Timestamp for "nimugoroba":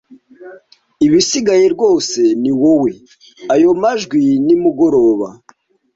4.45-5.27